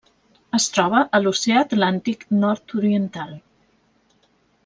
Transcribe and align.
Es 0.57 0.63
troba 0.77 1.01
a 1.17 1.19
l'Oceà 1.25 1.59
Atlàntic 1.67 2.25
nord-oriental: 2.45 3.37